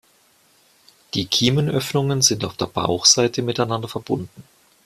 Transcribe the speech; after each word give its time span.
Die 1.13 1.25
Kiemenöffnungen 1.27 2.23
sind 2.23 2.43
auf 2.43 2.57
der 2.57 2.65
Bauchseite 2.65 3.43
miteinander 3.43 3.87
verbunden. 3.87 4.43